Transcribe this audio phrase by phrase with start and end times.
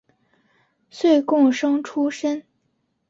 [0.89, 2.41] 岁贡生出身。